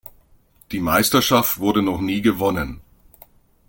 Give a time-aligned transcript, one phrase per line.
[0.71, 2.81] Die Meisterschaft wurde noch nie gewonnen.